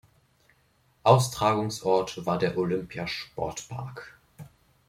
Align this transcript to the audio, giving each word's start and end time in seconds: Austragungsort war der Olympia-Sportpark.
Austragungsort 1.03 2.25
war 2.25 2.39
der 2.39 2.57
Olympia-Sportpark. 2.57 4.19